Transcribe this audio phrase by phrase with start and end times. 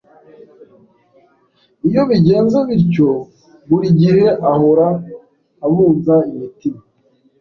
[1.87, 3.09] Iyo bigenze bityo
[3.69, 4.87] buri gihe ahora
[5.65, 6.79] abunza imitima